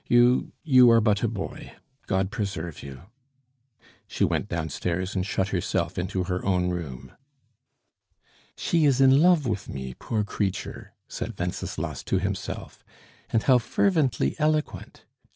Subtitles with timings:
[0.07, 1.75] "You you are but a boy.
[2.07, 3.03] God preserve you!"
[4.07, 7.11] She went downstairs and shut herself into her own room.
[8.57, 12.83] "She is in love with me, poor creature!" said Wenceslas to himself.
[13.29, 15.05] "And how fervently eloquent!